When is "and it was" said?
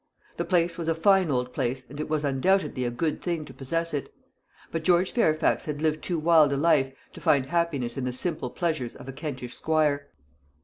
1.87-2.25